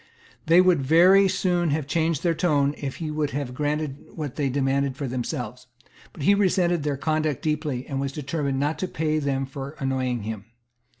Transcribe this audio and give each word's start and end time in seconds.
They 0.47 0.61
would 0.61 0.81
very 0.81 1.27
soon 1.27 1.69
have 1.69 1.85
changed 1.85 2.23
their 2.23 2.33
tone 2.33 2.73
if 2.75 2.95
he 2.95 3.11
would 3.11 3.29
have 3.37 3.53
granted 3.53 4.03
what 4.15 4.35
they 4.35 4.49
demanded 4.49 4.97
for 4.97 5.07
themselves. 5.07 5.67
But 6.11 6.23
he 6.23 6.33
resented 6.33 6.81
their 6.81 6.97
conduct 6.97 7.43
deeply, 7.43 7.85
and 7.85 7.99
was 8.01 8.11
determined 8.11 8.59
not 8.59 8.79
to 8.79 8.87
pay 8.87 9.19
them 9.19 9.45
for 9.45 9.75
annoying 9.79 10.23
him. 10.23 10.45